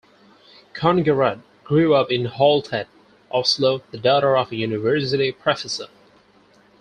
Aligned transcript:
Kongerud 0.73 1.43
grew 1.63 1.93
up 1.93 2.09
in 2.09 2.25
Holtet, 2.25 2.87
Oslo, 3.29 3.83
the 3.91 3.99
daughter 3.99 4.35
of 4.35 4.51
a 4.51 4.55
university 4.55 5.31
professor. 5.31 5.89